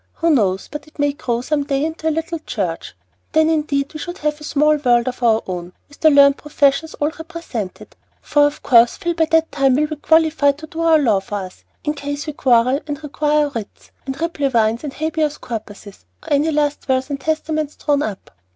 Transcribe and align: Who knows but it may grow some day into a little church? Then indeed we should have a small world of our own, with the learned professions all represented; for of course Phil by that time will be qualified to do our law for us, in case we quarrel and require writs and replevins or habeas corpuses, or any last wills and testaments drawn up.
Who 0.13 0.31
knows 0.33 0.67
but 0.67 0.87
it 0.87 0.97
may 0.97 1.13
grow 1.13 1.41
some 1.41 1.61
day 1.61 1.85
into 1.85 2.09
a 2.09 2.09
little 2.09 2.39
church? 2.39 2.95
Then 3.33 3.51
indeed 3.51 3.93
we 3.93 3.99
should 3.99 4.17
have 4.17 4.41
a 4.41 4.43
small 4.43 4.77
world 4.77 5.07
of 5.07 5.21
our 5.21 5.43
own, 5.45 5.73
with 5.87 5.99
the 5.99 6.09
learned 6.09 6.37
professions 6.39 6.95
all 6.95 7.09
represented; 7.11 7.95
for 8.19 8.47
of 8.47 8.63
course 8.63 8.97
Phil 8.97 9.13
by 9.13 9.25
that 9.25 9.51
time 9.51 9.75
will 9.75 9.85
be 9.85 9.97
qualified 9.97 10.57
to 10.57 10.65
do 10.65 10.81
our 10.81 10.97
law 10.97 11.19
for 11.19 11.35
us, 11.41 11.63
in 11.83 11.93
case 11.93 12.25
we 12.25 12.33
quarrel 12.33 12.79
and 12.87 13.03
require 13.03 13.49
writs 13.49 13.91
and 14.07 14.19
replevins 14.19 14.83
or 14.83 14.89
habeas 14.89 15.37
corpuses, 15.37 16.05
or 16.23 16.33
any 16.33 16.49
last 16.49 16.87
wills 16.87 17.11
and 17.11 17.21
testaments 17.21 17.75
drawn 17.75 18.01
up. 18.01 18.31